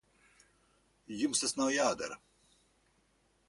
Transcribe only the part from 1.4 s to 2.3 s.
tas nav jādara.